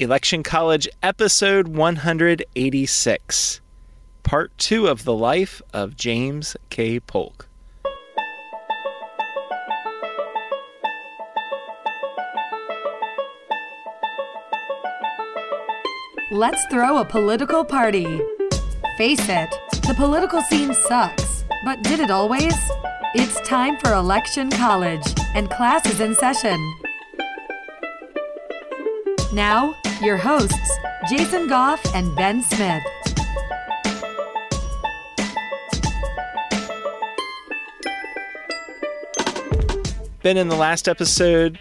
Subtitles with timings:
[0.00, 3.60] Election College, episode 186,
[4.22, 7.00] part two of the life of James K.
[7.00, 7.48] Polk.
[16.30, 18.20] Let's throw a political party.
[18.96, 19.50] Face it,
[19.84, 21.42] the political scene sucks.
[21.64, 22.54] But did it always?
[23.16, 26.56] It's time for Election College, and class is in session.
[29.32, 30.78] Now, your hosts,
[31.08, 32.82] Jason Goff and Ben Smith.
[40.22, 41.58] Ben, in the last episode,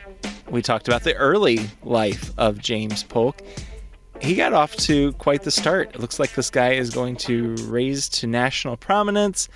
[0.49, 3.41] we talked about the early life of James Polk.
[4.21, 5.91] He got off to quite the start.
[5.95, 9.49] It looks like this guy is going to raise to national prominence.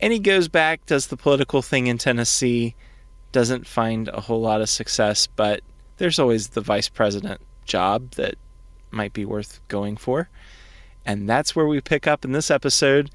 [0.00, 2.74] And he goes back, does the political thing in Tennessee,
[3.32, 5.62] doesn't find a whole lot of success, but
[5.96, 8.36] there's always the vice president job that
[8.90, 10.28] might be worth going for.
[11.04, 13.10] And that's where we pick up in this episode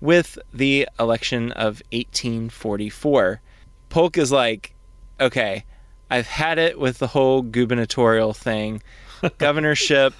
[0.00, 3.40] with the election of 1844.
[3.88, 4.74] Polk is like,
[5.20, 5.64] okay,
[6.10, 8.82] I've had it with the whole gubernatorial thing.
[9.38, 10.12] Governorship,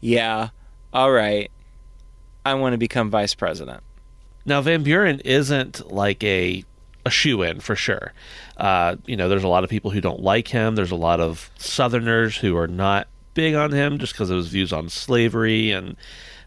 [0.00, 0.50] yeah,
[0.92, 1.50] all right.
[2.44, 3.82] I want to become vice president.
[4.46, 6.64] Now, Van Buren isn't like a
[7.06, 8.12] a shoe in for sure.
[8.56, 10.74] Uh, you know, there's a lot of people who don't like him.
[10.74, 13.08] There's a lot of Southerners who are not
[13.40, 15.96] big on him just because of his views on slavery and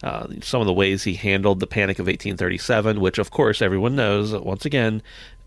[0.03, 3.95] uh, some of the ways he handled the Panic of 1837, which, of course, everyone
[3.95, 4.31] knows.
[4.31, 5.01] Once again,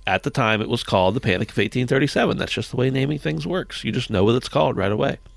[0.09, 2.37] at the time, it was called the Panic of 1837.
[2.37, 3.85] That's just the way naming things works.
[3.85, 5.19] You just know what it's called right away.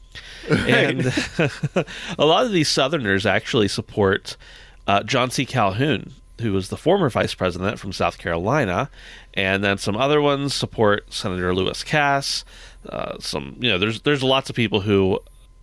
[0.50, 0.68] Right.
[0.68, 1.06] And
[2.18, 4.36] a lot of these Southerners actually support
[4.88, 5.46] uh, John C.
[5.46, 8.90] Calhoun, who was the former vice president from South Carolina,
[9.36, 12.44] and then some other ones support Senator Lewis Cass.
[12.88, 15.20] Uh, some, you know, there's there's lots of people who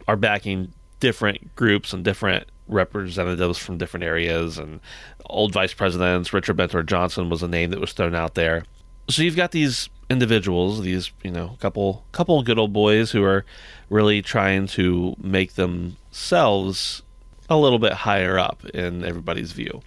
[0.09, 4.81] are backing different groups and different representatives from different areas and
[5.27, 6.33] old vice presidents.
[6.33, 8.65] Richard Mentor Johnson was a name that was thrown out there.
[9.09, 13.45] So you've got these individuals, these you know couple couple good old boys who are
[13.89, 17.03] really trying to make themselves
[17.49, 19.83] a little bit higher up in everybody's view.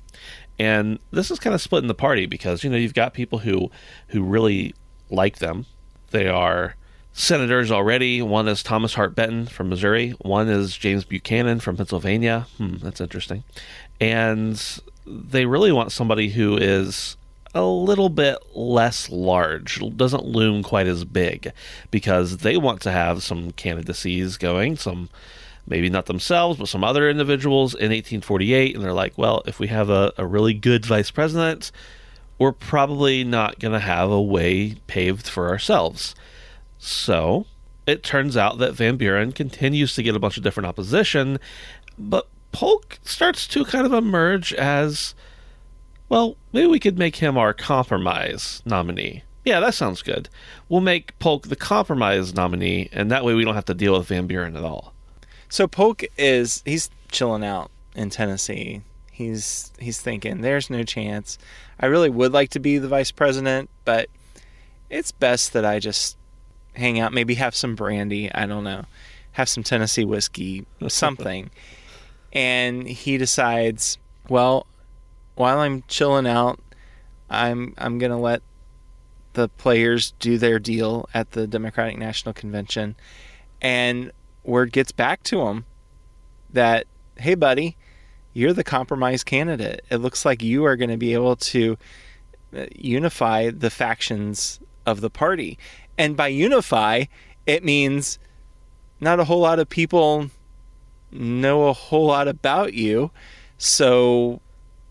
[0.58, 3.72] And this is kind of splitting the party because you know you've got people who
[4.08, 4.74] who really
[5.10, 5.66] like them.
[6.12, 6.76] They are
[7.14, 8.22] senators already.
[8.22, 10.12] One is Thomas Hart Benton from Missouri.
[10.22, 12.48] One is James Buchanan from Pennsylvania.
[12.58, 13.44] Hmm, that's interesting.
[14.00, 14.62] And
[15.06, 17.18] they really want somebody who is
[17.56, 21.52] a little bit less large, doesn't loom quite as big,
[21.90, 25.10] because they want to have some candidacies going, some
[25.66, 28.76] maybe not themselves, but some other individuals in 1848.
[28.76, 31.72] And they're like, well, if we have a, a really good vice president,
[32.38, 36.16] we're probably not going to have a way paved for ourselves.
[36.80, 37.46] So
[37.86, 41.40] it turns out that Van Buren continues to get a bunch of different opposition,
[41.98, 45.14] but Polk starts to kind of emerge as
[46.08, 49.24] well, maybe we could make him our compromise nominee.
[49.46, 50.28] Yeah, that sounds good.
[50.68, 54.08] We'll make Polk the compromise nominee, and that way we don't have to deal with
[54.08, 54.94] Van Buren at all.
[55.50, 58.82] So Polk is he's chilling out in Tennessee.
[59.12, 61.38] He's he's thinking there's no chance.
[61.80, 64.10] I really would like to be the vice president, but
[64.90, 66.18] it's best that I just
[66.80, 68.86] hang out, maybe have some brandy, I don't know.
[69.34, 71.52] Have some Tennessee whiskey, something.
[72.34, 73.98] and he decides,
[74.28, 74.66] well,
[75.36, 76.60] while I'm chilling out,
[77.30, 78.42] I'm I'm going to let
[79.34, 82.96] the players do their deal at the Democratic National Convention
[83.62, 84.12] and
[84.44, 85.66] word gets back to him
[86.52, 86.86] that,
[87.18, 87.78] hey, buddy,
[88.34, 89.82] you're the compromise candidate.
[89.90, 91.78] It looks like you are going to be able to
[92.56, 95.58] uh, unify the factions of the party.
[96.00, 97.04] And by unify,
[97.46, 98.18] it means
[99.02, 100.32] not a whole lot of people
[101.12, 103.12] know a whole lot about you.
[103.58, 104.40] So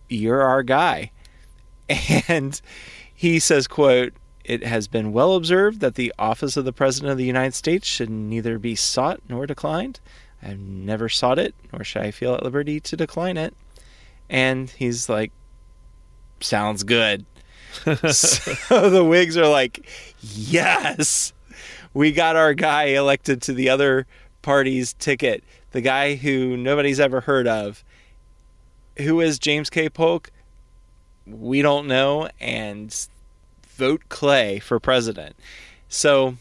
[0.08, 1.10] you're our guy.
[2.28, 2.60] And
[3.14, 4.12] he says, quote,
[4.44, 7.86] it has been well observed that the office of the President of the United States
[7.86, 9.98] should neither be sought nor declined.
[10.42, 13.54] I've never sought it, nor should I feel at liberty to decline it.
[14.28, 15.32] And he's like,
[16.40, 17.24] sounds good.
[18.12, 19.86] So the Whigs are like,
[20.20, 21.32] yes,
[21.94, 24.06] we got our guy elected to the other
[24.42, 25.42] party's ticket,
[25.72, 27.84] the guy who nobody's ever heard of.
[28.98, 29.88] Who is James K.
[29.88, 30.30] Polk?
[31.26, 32.28] We don't know.
[32.40, 32.94] And
[33.66, 35.36] vote Clay for president.
[35.88, 36.36] So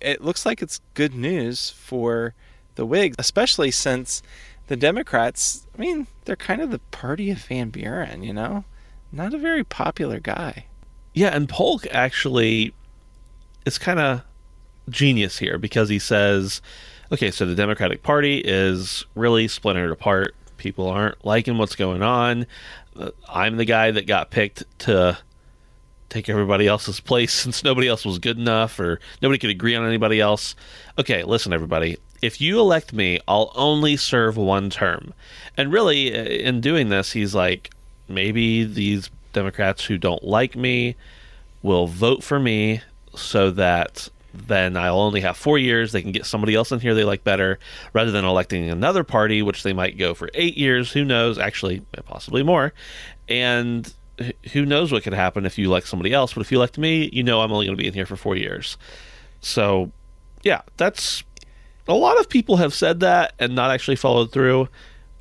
[0.00, 2.34] it looks like it's good news for
[2.76, 4.22] the Whigs, especially since
[4.68, 8.64] the Democrats, I mean, they're kind of the party of Van Buren, you know?
[9.12, 10.66] Not a very popular guy.
[11.14, 12.72] Yeah, and Polk actually
[13.66, 14.22] is kind of
[14.88, 16.62] genius here because he says,
[17.12, 20.36] Okay, so the Democratic Party is really splintered apart.
[20.58, 22.46] People aren't liking what's going on.
[22.96, 25.18] Uh, I'm the guy that got picked to
[26.08, 29.84] take everybody else's place since nobody else was good enough or nobody could agree on
[29.84, 30.54] anybody else.
[30.98, 31.98] Okay, listen, everybody.
[32.22, 35.12] If you elect me, I'll only serve one term.
[35.56, 37.70] And really, uh, in doing this, he's like,
[38.10, 40.96] maybe these Democrats who don't like me
[41.62, 42.80] will vote for me
[43.14, 45.92] so that then I'll only have four years.
[45.92, 47.58] They can get somebody else in here they like better
[47.92, 50.92] rather than electing another party, which they might go for eight years.
[50.92, 51.38] Who knows?
[51.38, 52.72] Actually, possibly more.
[53.28, 53.92] And
[54.52, 56.34] who knows what could happen if you elect somebody else.
[56.34, 58.16] But if you elect me, you know I'm only going to be in here for
[58.16, 58.76] four years.
[59.40, 59.90] So,
[60.42, 61.24] yeah, that's
[61.88, 64.68] a lot of people have said that and not actually followed through.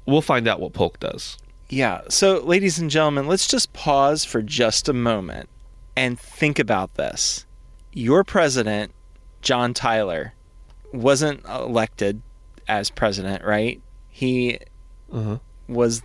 [0.05, 1.37] We'll find out what Polk does.
[1.69, 2.01] Yeah.
[2.09, 5.49] So, ladies and gentlemen, let's just pause for just a moment
[5.95, 7.45] and think about this.
[7.93, 8.91] Your president,
[9.41, 10.33] John Tyler,
[10.91, 12.21] wasn't elected
[12.67, 13.81] as president, right?
[14.09, 14.59] He
[15.11, 15.37] uh-huh.
[15.67, 16.01] was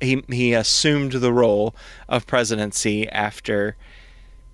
[0.00, 1.74] he he assumed the role
[2.08, 3.76] of presidency after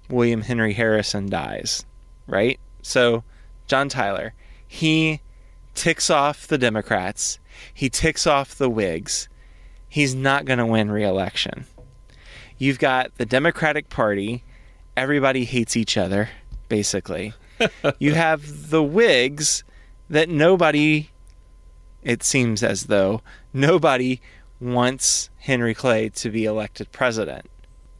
[0.08, 1.84] William Henry Harrison dies,
[2.26, 2.58] right?
[2.80, 3.24] So,
[3.66, 4.32] John Tyler,
[4.66, 5.20] he
[5.74, 7.38] ticks off the Democrats,
[7.74, 9.28] he ticks off the Whigs.
[9.92, 11.66] He's not going to win re-election.
[12.56, 14.42] You've got the Democratic Party,
[14.96, 16.30] everybody hates each other,
[16.70, 17.34] basically.
[17.98, 19.64] you have the Whigs
[20.08, 21.10] that nobody
[22.02, 23.20] it seems as though
[23.52, 24.22] nobody
[24.58, 27.50] wants Henry Clay to be elected president.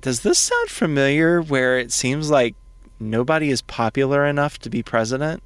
[0.01, 2.55] Does this sound familiar where it seems like
[2.99, 5.43] nobody is popular enough to be president?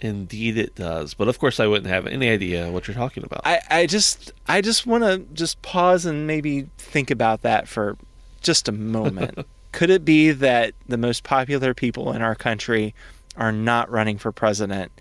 [0.00, 1.14] Indeed it does.
[1.14, 3.42] But of course I wouldn't have any idea what you're talking about.
[3.44, 7.96] I, I just I just wanna just pause and maybe think about that for
[8.40, 9.46] just a moment.
[9.72, 12.94] Could it be that the most popular people in our country
[13.36, 14.92] are not running for president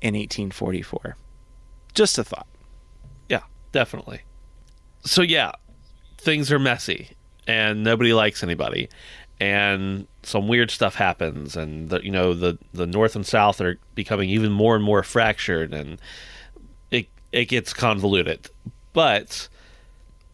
[0.00, 1.16] in 1844?
[1.94, 2.46] Just a thought.
[3.28, 3.42] Yeah,
[3.72, 4.20] definitely.
[5.04, 5.52] So yeah,
[6.18, 7.10] things are messy
[7.46, 8.88] and nobody likes anybody
[9.38, 13.78] and some weird stuff happens and the, you know the the north and south are
[13.94, 15.98] becoming even more and more fractured and
[16.90, 18.48] it it gets convoluted
[18.92, 19.48] but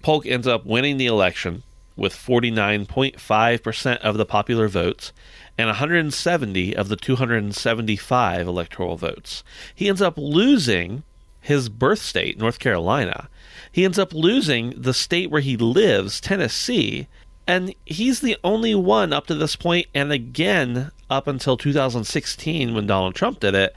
[0.02, 1.62] Polk ends up winning the election
[1.96, 5.12] with 49.5% of the popular votes
[5.58, 9.44] and 170 of the 275 electoral votes.
[9.74, 11.02] He ends up losing
[11.40, 13.28] his birth state, North Carolina.
[13.70, 17.08] He ends up losing the state where he lives, Tennessee,
[17.46, 22.86] and he's the only one up to this point, and again up until 2016 when
[22.86, 23.74] Donald Trump did it,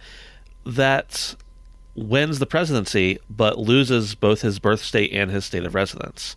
[0.66, 1.36] that
[1.96, 6.36] wins the presidency but loses both his birth state and his state of residence.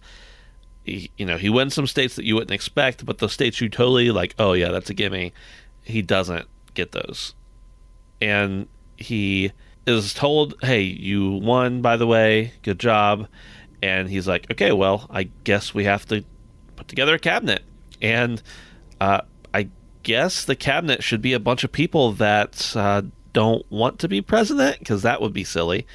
[0.84, 3.68] He, you know, he wins some states that you wouldn't expect, but the states you
[3.68, 5.32] totally like, oh yeah, that's a gimme.
[5.82, 7.34] He doesn't get those,
[8.20, 9.52] and he
[9.86, 12.52] is told, "Hey, you won, by the way.
[12.62, 13.26] Good job."
[13.82, 16.24] And he's like, "Okay, well, I guess we have to
[16.78, 17.62] put together a cabinet."
[18.00, 18.42] And
[19.00, 19.22] uh,
[19.52, 19.68] I
[20.02, 23.02] guess the cabinet should be a bunch of people that uh,
[23.32, 25.86] don't want to be president because that would be silly.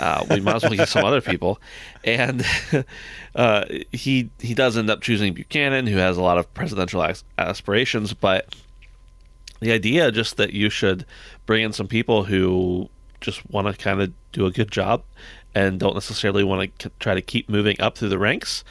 [0.00, 1.60] Uh, we might as well get some other people.
[2.04, 2.44] And
[3.34, 7.06] uh, he he does end up choosing Buchanan, who has a lot of presidential
[7.38, 8.14] aspirations.
[8.14, 8.54] But
[9.60, 11.04] the idea just that you should
[11.46, 12.88] bring in some people who
[13.20, 15.02] just want to kind of do a good job
[15.54, 18.64] and don't necessarily want to try to keep moving up through the ranks.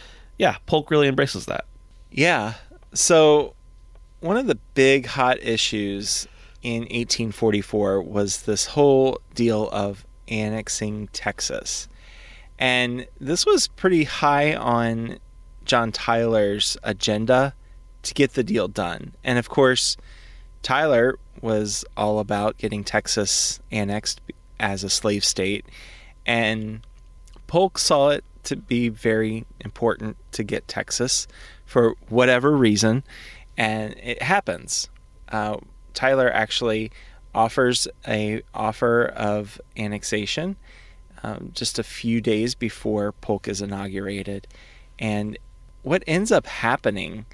[0.43, 1.63] Yeah, Polk really embraces that.
[2.11, 2.55] Yeah.
[2.93, 3.55] So
[4.19, 6.27] one of the big hot issues
[6.61, 11.87] in 1844 was this whole deal of annexing Texas.
[12.59, 15.19] And this was pretty high on
[15.63, 17.53] John Tyler's agenda
[18.01, 19.13] to get the deal done.
[19.23, 19.95] And of course,
[20.61, 24.19] Tyler was all about getting Texas annexed
[24.59, 25.65] as a slave state.
[26.25, 26.85] And
[27.47, 31.27] Polk saw it to be very important to get Texas
[31.65, 33.03] for whatever reason.
[33.57, 34.89] And it happens.
[35.29, 35.57] Uh,
[35.93, 36.91] Tyler actually
[37.35, 40.55] offers a offer of annexation
[41.23, 44.47] um, just a few days before Polk is inaugurated.
[44.99, 45.37] And
[45.81, 47.25] what ends up happening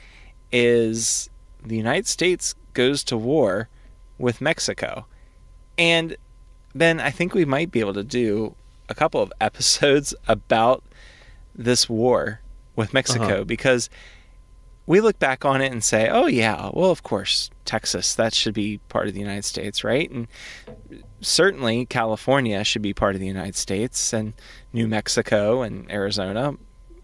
[0.51, 1.30] is
[1.63, 3.68] the United States goes to war
[4.18, 5.06] with Mexico.
[5.78, 6.16] And
[6.74, 8.56] then I think we might be able to do
[8.88, 10.84] a couple of episodes about
[11.60, 12.39] this war
[12.75, 13.44] with Mexico uh-huh.
[13.44, 13.89] because
[14.88, 18.56] we look back on it and say, oh, yeah, well, of course, Texas, that should
[18.56, 20.10] be part of the United States, right?
[20.10, 20.28] And
[21.22, 24.34] certainly California should be part of the United States and
[24.74, 26.56] New Mexico and Arizona.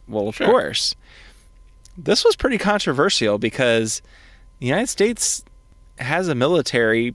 [0.07, 0.47] Well, of sure.
[0.47, 0.95] course.
[1.95, 4.01] This was pretty controversial because
[4.59, 5.43] the United States
[5.99, 7.13] has a military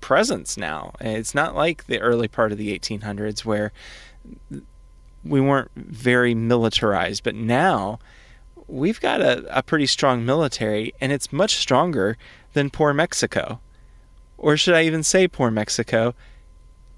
[0.00, 0.92] presence now.
[1.00, 3.72] It's not like the early part of the 1800s where
[5.24, 7.98] we weren't very militarized, but now
[8.66, 12.16] we've got a, a pretty strong military, and it's much stronger
[12.52, 13.60] than poor Mexico.
[14.38, 16.14] Or should I even say poor Mexico?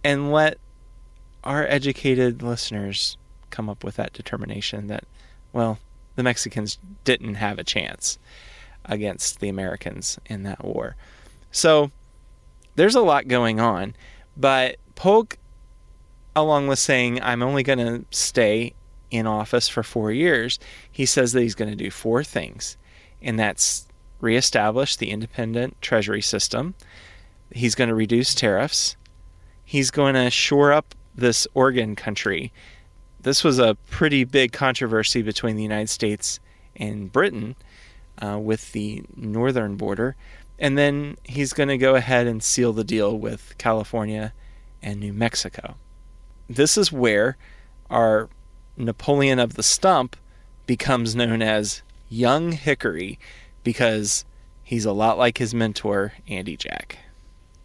[0.05, 0.59] And let
[1.45, 3.17] our educated listeners
[3.50, 5.05] come up with that determination that,
[5.52, 5.79] well,
[6.14, 8.19] the Mexicans didn't have a chance
[8.85, 10.97] against the Americans in that war.
[11.50, 11.91] So
[12.76, 13.95] there's a lot going on,
[14.37, 15.38] but Polk,
[16.34, 18.74] along with saying, I'm only going to stay
[19.10, 20.58] in office for four years,
[20.90, 22.76] he says that he's going to do four things,
[23.20, 23.86] and that's
[24.20, 26.74] reestablish the independent treasury system.
[27.50, 28.96] He's going to reduce tariffs.
[29.64, 32.52] He's going to shore up this Oregon country.
[33.20, 36.40] This was a pretty big controversy between the United States
[36.76, 37.54] and Britain
[38.20, 40.16] uh, with the northern border.
[40.58, 44.32] And then he's going to go ahead and seal the deal with California
[44.82, 45.76] and New Mexico.
[46.54, 47.38] This is where
[47.88, 48.28] our
[48.76, 50.16] Napoleon of the Stump
[50.66, 53.18] becomes known as Young Hickory
[53.64, 54.26] because
[54.62, 56.99] he's a lot like his mentor, Andy Jack.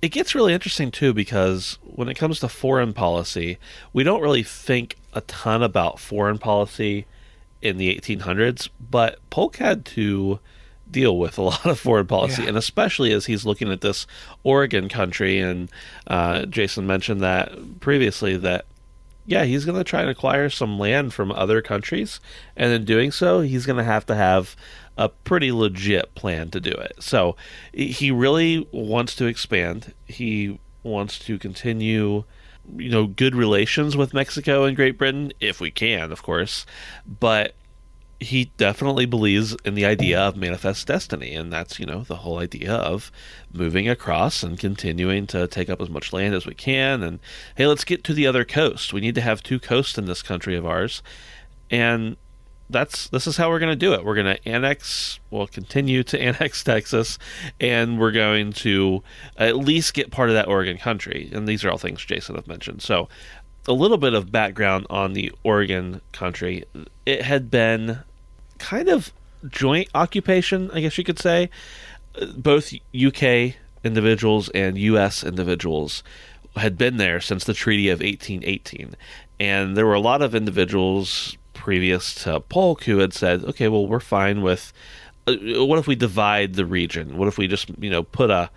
[0.01, 3.57] It gets really interesting too because when it comes to foreign policy,
[3.91, 7.05] we don't really think a ton about foreign policy
[7.61, 10.39] in the 1800s, but Polk had to
[10.89, 12.49] deal with a lot of foreign policy, yeah.
[12.49, 14.07] and especially as he's looking at this
[14.43, 15.39] Oregon country.
[15.39, 15.69] And
[16.07, 18.65] uh, Jason mentioned that previously that
[19.27, 22.19] yeah, he's going to try and acquire some land from other countries,
[22.55, 24.55] and in doing so, he's going to have to have
[24.97, 26.93] a pretty legit plan to do it.
[26.99, 27.35] So
[27.71, 29.93] he really wants to expand.
[30.05, 32.23] He wants to continue
[32.75, 36.65] you know good relations with Mexico and Great Britain if we can, of course.
[37.05, 37.53] But
[38.19, 42.39] he definitely believes in the idea of manifest destiny and that's you know the whole
[42.39, 43.11] idea of
[43.53, 47.03] moving across and continuing to take up as much land as we can.
[47.03, 47.19] And
[47.55, 48.91] hey let's get to the other coast.
[48.91, 51.03] We need to have two coasts in this country of ours.
[51.69, 52.17] And
[52.69, 54.03] that's this is how we're going to do it.
[54.03, 57.19] We're going to annex we'll continue to annex texas
[57.59, 59.03] and we're going to
[59.37, 61.29] at least get part of that oregon country.
[61.31, 62.81] And these are all things jason have mentioned.
[62.81, 63.09] So
[63.67, 66.63] a little bit of background on the Oregon country.
[67.05, 67.99] It had been
[68.59, 69.11] kind of
[69.49, 71.49] joint occupation, I guess you could say.
[72.35, 76.03] Both UK individuals and US individuals
[76.55, 78.95] had been there since the Treaty of 1818.
[79.39, 83.85] And there were a lot of individuals previous to Polk who had said, okay, well,
[83.87, 84.73] we're fine with.
[85.27, 87.17] Uh, what if we divide the region?
[87.17, 88.49] What if we just, you know, put a,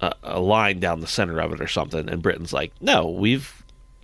[0.00, 2.08] a, a line down the center of it or something?
[2.08, 3.61] And Britain's like, no, we've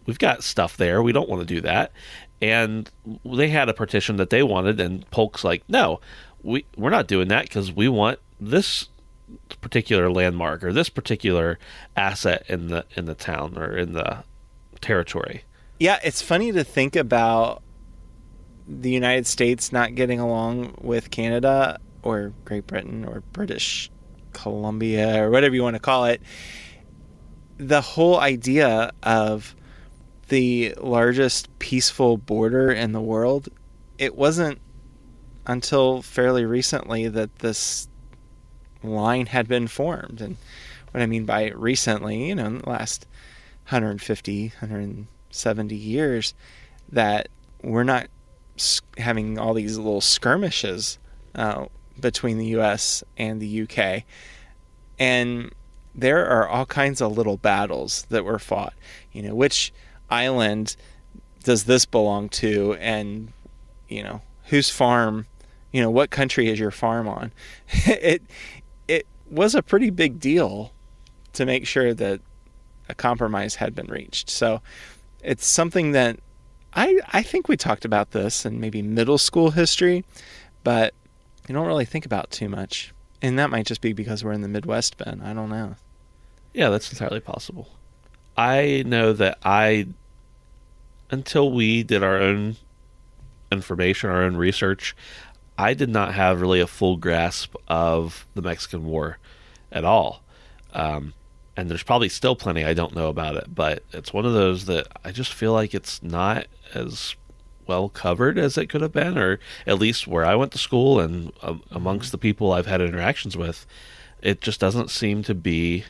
[0.08, 1.02] we've got stuff there.
[1.02, 1.92] We don't want to do that.
[2.40, 2.90] And
[3.24, 6.00] they had a partition that they wanted, and Polk's like, no,
[6.42, 8.88] we we're not doing that because we want this
[9.60, 11.58] particular landmark or this particular
[11.96, 14.24] asset in the in the town or in the
[14.80, 15.42] territory.
[15.78, 17.62] Yeah, it's funny to think about
[18.66, 23.90] the United States not getting along with Canada or Great Britain or British
[24.32, 26.22] Columbia or whatever you want to call it.
[27.58, 29.56] The whole idea of
[30.28, 33.48] the largest peaceful border in the world,
[33.98, 34.58] it wasn't
[35.46, 37.88] until fairly recently that this
[38.82, 40.20] line had been formed.
[40.20, 40.36] And
[40.92, 43.06] what I mean by recently, you know, in the last
[43.68, 46.34] 150, 170 years,
[46.90, 47.28] that
[47.62, 48.08] we're not
[48.98, 50.98] having all these little skirmishes
[51.34, 51.66] uh,
[51.98, 54.04] between the US and the UK.
[54.98, 55.52] And
[55.94, 58.74] there are all kinds of little battles that were fought,
[59.12, 59.72] you know, which
[60.10, 60.76] island
[61.44, 62.74] does this belong to?
[62.74, 63.32] And
[63.88, 65.26] you know whose farm
[65.72, 67.32] you know what country is your farm on?
[67.86, 68.22] It
[68.86, 70.72] it was a pretty big deal
[71.34, 72.20] to make sure that
[72.88, 74.30] a compromise had been reached.
[74.30, 74.62] So
[75.22, 76.18] it's something that
[76.74, 80.04] i i think we talked about this in maybe middle school history
[80.62, 80.94] but
[81.48, 82.92] you don't really think about too much.
[83.22, 85.22] And that might just be because we're in the midwest ben.
[85.24, 85.76] I don't know.
[86.52, 87.68] Yeah that's entirely possible
[88.38, 89.88] I know that I,
[91.10, 92.54] until we did our own
[93.50, 94.94] information, our own research,
[95.58, 99.18] I did not have really a full grasp of the Mexican War
[99.72, 100.22] at all.
[100.72, 101.14] Um,
[101.56, 104.66] and there's probably still plenty I don't know about it, but it's one of those
[104.66, 107.16] that I just feel like it's not as
[107.66, 111.00] well covered as it could have been, or at least where I went to school
[111.00, 113.66] and um, amongst the people I've had interactions with,
[114.22, 115.82] it just doesn't seem to be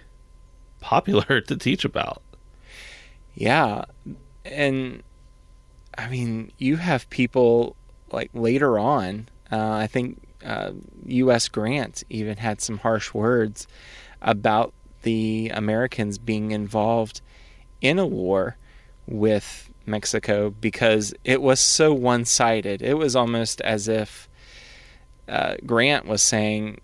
[0.81, 2.23] popular to teach about.
[3.39, 3.85] Yeah.
[4.45, 5.05] And
[5.97, 7.77] I mean, you have people
[8.11, 10.73] like later on, uh, I think uh,
[11.07, 11.49] U.S.
[11.49, 13.69] Grant even had some harsh words
[14.21, 17.21] about the Americans being involved
[17.81, 18.57] in a war
[19.07, 22.83] with Mexico because it was so one sided.
[22.83, 24.29] It was almost as if
[25.29, 26.81] uh, Grant was saying,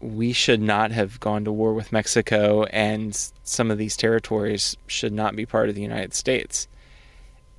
[0.00, 3.14] we should not have gone to war with Mexico and
[3.44, 6.68] some of these territories should not be part of the United States.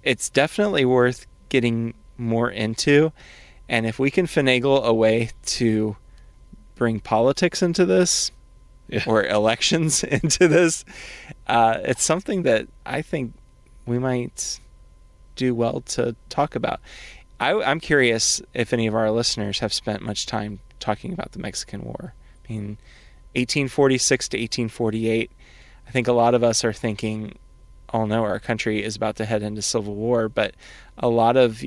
[0.03, 3.11] It's definitely worth getting more into.
[3.69, 5.95] And if we can finagle a way to
[6.75, 8.31] bring politics into this
[8.87, 9.03] Yeah.
[9.05, 10.83] or elections into this,
[11.47, 13.33] uh, it's something that I think
[13.85, 14.59] we might
[15.35, 16.79] do well to talk about.
[17.39, 21.39] I, I'm curious if any of our listeners have spent much time talking about the
[21.39, 22.13] Mexican War.
[22.49, 22.77] I mean,
[23.33, 25.31] 1846 to 1848.
[25.87, 27.37] I think a lot of us are thinking,
[27.93, 30.29] oh no, our country is about to head into civil war.
[30.29, 30.55] But
[30.97, 31.63] a lot of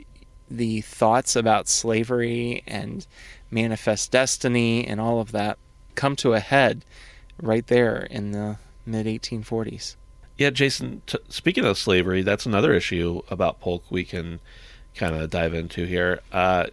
[0.51, 3.07] the thoughts about slavery and
[3.51, 5.59] manifest destiny and all of that
[5.95, 6.85] come to a head
[7.41, 9.97] right there in the mid 1840s.
[10.37, 14.41] Yeah, Jason, t- speaking of slavery, that's another issue about Polk we can
[14.95, 16.21] kind of dive into here.
[16.33, 16.67] Uh,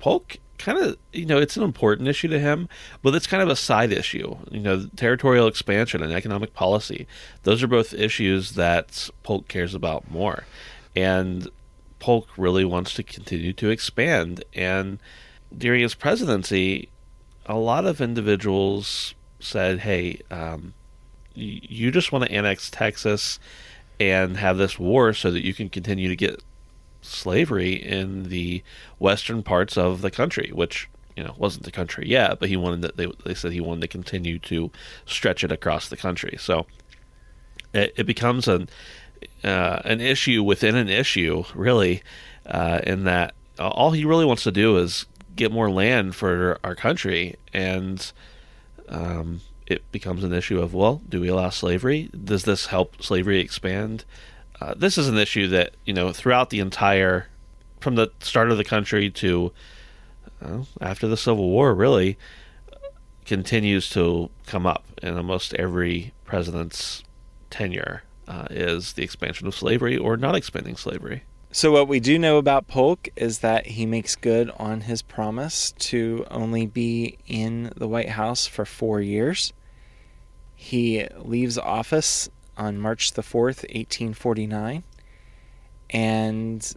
[0.00, 2.68] Polk kind of, you know, it's an important issue to him,
[3.02, 4.36] but it's kind of a side issue.
[4.50, 7.06] You know, territorial expansion and economic policy.
[7.42, 10.44] Those are both issues that Polk cares about more.
[10.94, 11.48] And
[11.98, 14.44] Polk really wants to continue to expand.
[14.54, 14.98] And
[15.56, 16.88] during his presidency,
[17.46, 20.74] a lot of individuals said, hey, um,
[21.34, 23.38] you just want to annex Texas
[23.98, 26.42] and have this war so that you can continue to get
[27.02, 28.62] slavery in the
[28.98, 32.82] western parts of the country, which you know wasn't the country yet, but he wanted
[32.82, 34.70] that they they said he wanted to continue to
[35.06, 36.36] stretch it across the country.
[36.38, 36.66] So
[37.72, 38.68] it, it becomes an
[39.44, 42.02] uh, an issue within an issue, really,
[42.46, 46.74] uh, in that all he really wants to do is get more land for our
[46.74, 48.12] country, and
[48.88, 52.10] um, it becomes an issue of well, do we allow slavery?
[52.24, 54.04] Does this help slavery expand?
[54.60, 57.26] Uh, this is an issue that you know throughout the entire,
[57.80, 59.52] from the start of the country to
[60.42, 62.18] uh, after the Civil War, really
[63.24, 67.02] continues to come up in almost every president's
[67.48, 68.02] tenure.
[68.28, 71.24] Uh, is the expansion of slavery or not expanding slavery?
[71.52, 75.72] So, what we do know about Polk is that he makes good on his promise
[75.78, 79.52] to only be in the White House for four years.
[80.54, 82.28] He leaves office
[82.60, 84.84] on March the 4th, 1849,
[85.88, 86.74] and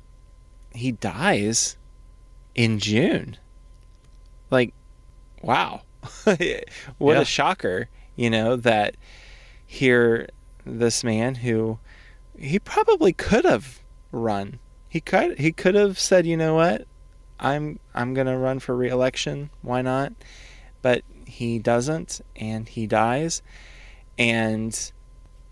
[0.74, 1.76] he dies
[2.56, 3.38] in June.
[4.50, 4.74] Like,
[5.42, 5.82] wow.
[6.24, 7.20] what Yeah.
[7.20, 8.96] a shocker, you know, that
[9.66, 10.30] here
[10.66, 11.80] this man who
[12.38, 14.60] he probably could have run.
[14.88, 16.88] He could he could have said, "You know what?
[17.40, 19.50] I'm I'm to run for re-election.
[19.62, 20.14] Why not?"
[20.82, 23.42] But he doesn't and he dies
[24.18, 24.92] and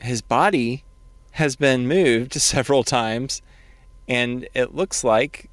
[0.01, 0.83] his body
[1.31, 3.41] has been moved several times
[4.07, 5.49] and it looks like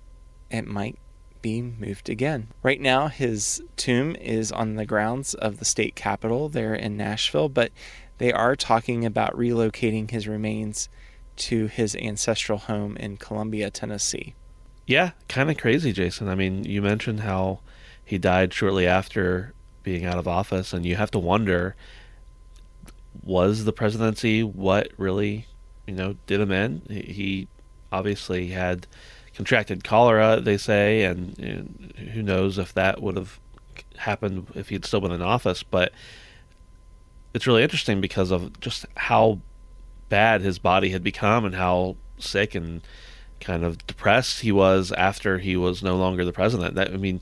[0.50, 0.98] it might
[1.40, 2.48] be moved again.
[2.62, 7.48] Right now, his tomb is on the grounds of the state capitol there in Nashville,
[7.48, 7.70] but
[8.18, 10.88] they are talking about relocating his remains
[11.36, 14.34] to his ancestral home in Columbia, Tennessee.
[14.86, 16.28] Yeah, kind of crazy, Jason.
[16.28, 17.60] I mean, you mentioned how
[18.04, 21.76] he died shortly after being out of office, and you have to wonder
[23.22, 25.46] was the presidency what really,
[25.86, 26.82] you know, did him in?
[26.88, 27.48] He-
[27.92, 28.86] obviously had
[29.34, 33.38] contracted cholera, they say, and, and who knows if that would have
[33.96, 35.62] happened if he'd still been in office.
[35.62, 35.92] But
[37.34, 39.40] it's really interesting because of just how
[40.08, 42.82] bad his body had become and how sick and
[43.40, 46.74] kind of depressed he was after he was no longer the president.
[46.74, 47.20] That I mean,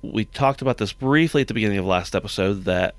[0.00, 2.94] we talked about this briefly at the beginning of last episode that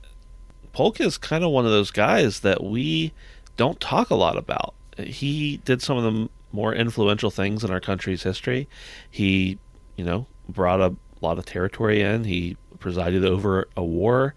[0.74, 3.14] Polk is kind of one of those guys that we
[3.58, 4.74] don't talk a lot about.
[4.98, 8.68] He did some of the more influential things in our country's history.
[9.10, 9.58] He,
[9.96, 12.24] you know, brought a lot of territory in.
[12.24, 14.34] He presided over a war.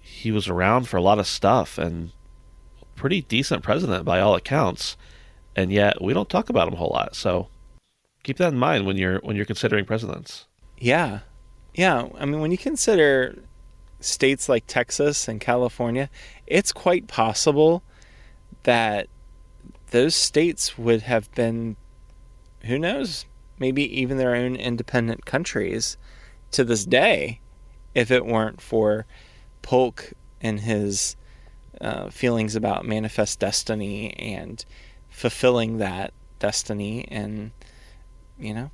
[0.00, 2.12] He was around for a lot of stuff and
[2.94, 4.96] pretty decent president by all accounts.
[5.56, 7.14] And yet we don't talk about him a whole lot.
[7.14, 7.48] So
[8.22, 10.46] keep that in mind when you're when you're considering presidents.
[10.78, 11.20] Yeah.
[11.74, 12.08] Yeah.
[12.18, 13.36] I mean, when you consider
[14.04, 16.10] states like Texas and California,
[16.46, 17.82] it's quite possible
[18.64, 19.08] that
[19.90, 21.76] those states would have been,
[22.62, 23.26] who knows,
[23.58, 25.96] maybe even their own independent countries
[26.50, 27.40] to this day
[27.94, 29.06] if it weren't for
[29.62, 31.16] Polk and his
[31.80, 34.64] uh, feelings about manifest destiny and
[35.08, 37.52] fulfilling that destiny and,
[38.38, 38.70] you know,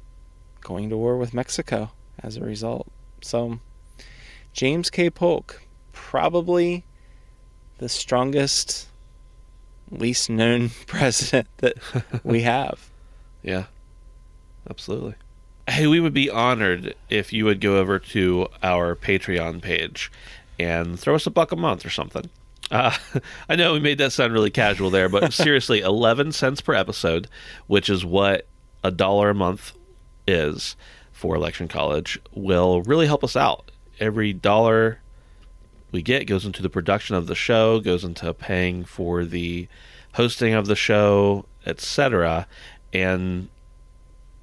[0.61, 1.91] going to war with Mexico
[2.23, 2.89] as a result.
[3.23, 3.61] So,
[4.53, 5.11] James K.
[5.11, 6.85] Polk, probably
[7.79, 8.89] the strongest,
[9.91, 11.77] least known president that
[12.25, 12.91] we have.
[13.43, 13.65] Yeah,
[14.69, 15.15] absolutely.
[15.69, 20.11] Hey, we would be honored if you would go over to our Patreon page
[20.59, 22.29] and throw us a buck a month or something.
[22.71, 22.95] Uh,
[23.49, 27.29] I know we made that sound really casual there, but seriously, 11 cents per episode,
[27.67, 28.47] which is what
[28.83, 29.73] a dollar a month
[30.27, 30.77] is
[31.13, 33.71] for Election College, will really help us out.
[34.01, 35.01] Every dollar
[35.93, 39.69] we get goes into the production of the show, goes into paying for the
[40.15, 42.47] hosting of the show, etc.
[42.93, 43.49] And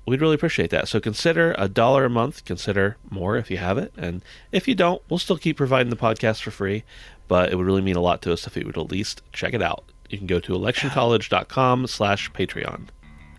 [0.06, 0.88] we'd really appreciate that.
[0.88, 3.93] So consider a dollar a month, consider more if you have it.
[3.98, 6.84] And if you don't, we'll still keep providing the podcast for free,
[7.28, 9.54] but it would really mean a lot to us if you would at least check
[9.54, 9.84] it out.
[10.10, 12.88] You can go to electioncollege.com slash Patreon.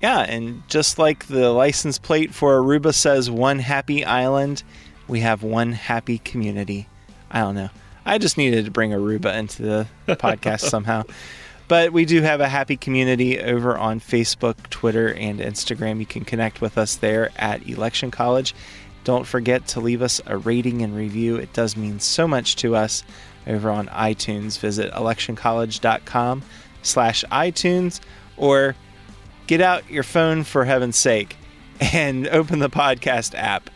[0.02, 4.62] Yeah, and just like the license plate for Aruba says one happy island,
[5.08, 6.86] we have one happy community.
[7.30, 7.70] I don't know.
[8.04, 11.02] I just needed to bring Aruba into the podcast somehow.
[11.66, 15.98] But we do have a happy community over on Facebook, Twitter, and Instagram.
[15.98, 18.54] You can connect with us there at Election College.
[19.04, 21.36] Don't forget to leave us a rating and review.
[21.36, 23.02] It does mean so much to us
[23.46, 24.58] over on iTunes.
[24.58, 26.42] Visit electioncollege.com
[26.82, 28.00] slash iTunes
[28.36, 28.74] or
[29.46, 31.36] get out your phone for heaven's sake
[31.80, 33.68] and open the podcast app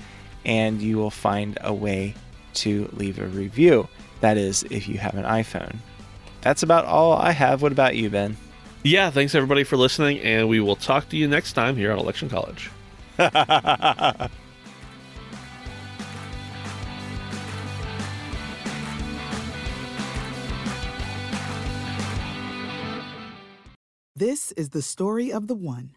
[0.44, 2.14] and you will find a way
[2.54, 3.88] to leave a review.
[4.20, 5.76] That is, if you have an iPhone.
[6.42, 7.62] That's about all I have.
[7.62, 8.36] What about you, Ben?
[8.82, 11.98] Yeah, thanks everybody for listening, and we will talk to you next time here on
[11.98, 12.70] Election College.
[24.14, 25.96] This is the story of the one.